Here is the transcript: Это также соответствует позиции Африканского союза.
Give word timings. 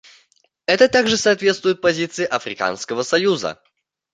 Это 0.65 0.89
также 0.89 1.15
соответствует 1.15 1.79
позиции 1.79 2.25
Африканского 2.25 3.03
союза. 3.03 3.61